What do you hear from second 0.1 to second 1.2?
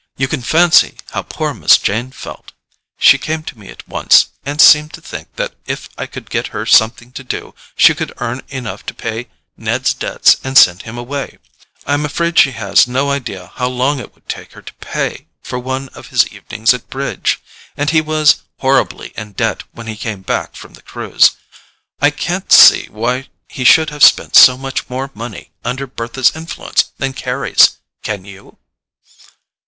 You can fancy